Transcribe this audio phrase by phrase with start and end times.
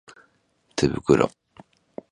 [0.75, 1.29] 手袋